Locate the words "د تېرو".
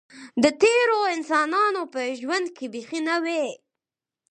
0.43-0.99